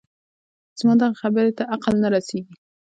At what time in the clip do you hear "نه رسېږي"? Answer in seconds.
2.03-2.55